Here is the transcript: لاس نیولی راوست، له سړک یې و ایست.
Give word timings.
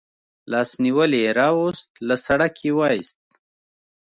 لاس 0.51 0.69
نیولی 0.83 1.23
راوست، 1.37 1.89
له 2.07 2.15
سړک 2.25 2.55
یې 2.65 2.71
و 2.77 2.79
ایست. 2.93 3.19